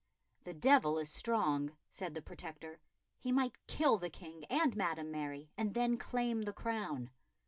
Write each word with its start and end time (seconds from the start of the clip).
"The 0.45 0.55
devil 0.55 0.97
is 0.97 1.11
strong," 1.11 1.77
said 1.91 2.15
the 2.15 2.23
Protector. 2.23 2.79
"He 3.19 3.31
might 3.31 3.55
kill 3.67 3.99
the 3.99 4.09
King 4.09 4.45
and 4.45 4.75
Madam 4.75 5.11
Mary, 5.11 5.51
and 5.59 5.75
then 5.75 5.95
claim 5.99 6.41
the 6.41 6.53
crown." 6.53 7.11